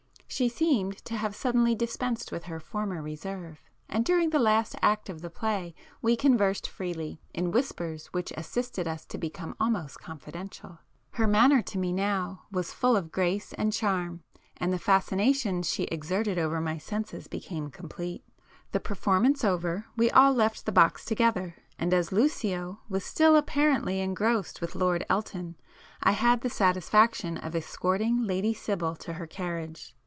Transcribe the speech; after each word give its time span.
She 0.33 0.47
seemed 0.47 0.97
to 1.05 1.17
have 1.17 1.35
suddenly 1.35 1.75
dispensed 1.75 2.31
with 2.31 2.45
her 2.45 2.59
former 2.61 3.01
reserve, 3.01 3.59
and 3.89 4.03
during 4.03 4.29
the 4.29 4.39
last 4.39 4.75
act 4.81 5.07
of 5.09 5.21
the 5.21 5.29
play, 5.29 5.75
we 6.01 6.15
conversed 6.15 6.69
freely, 6.69 7.21
in 7.33 7.51
whispers 7.51 8.07
which 8.07 8.31
assisted 8.37 8.87
us 8.87 9.05
to 9.07 9.17
become 9.17 9.55
almost 9.59 9.99
confidential. 9.99 10.79
Her 11.11 11.27
manner 11.27 11.61
to 11.63 11.77
me 11.77 11.91
now 11.91 12.43
was 12.49 12.71
full 12.73 12.95
of 12.95 13.11
grace 13.11 13.51
and 13.53 13.73
charm, 13.73 14.23
and 14.57 14.71
the 14.73 14.79
fascination 14.79 15.61
she 15.63 15.83
exerted 15.83 16.39
over 16.39 16.61
my 16.61 16.77
senses 16.79 17.27
became 17.27 17.69
complete. 17.69 18.23
The 18.71 18.79
performance 18.79 19.43
over, 19.43 19.85
we 19.97 20.09
all 20.09 20.33
left 20.33 20.65
the 20.65 20.71
box 20.71 21.03
together, 21.05 21.55
and 21.77 21.93
as 21.93 22.11
Lucio 22.13 22.79
was 22.89 23.03
still 23.03 23.35
apparently 23.35 23.99
engrossed 23.99 24.61
with 24.61 24.75
Lord 24.75 25.05
Elton 25.09 25.57
I 26.01 26.13
had 26.13 26.39
the 26.41 26.49
satisfaction 26.49 27.37
of 27.37 27.53
escorting 27.53 28.23
Lady 28.23 28.53
Sibyl 28.55 28.95
to 28.95 29.13
her 29.13 29.27
carriage. 29.27 29.93